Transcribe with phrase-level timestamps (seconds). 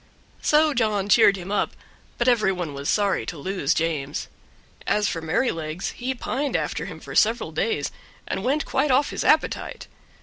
[0.41, 1.73] So John cheered him up,
[2.17, 4.29] but every one was sorry to lose James;
[4.87, 7.91] as for Merrylegs, he pined after him for several days,
[8.27, 9.85] and went quite off his appetite.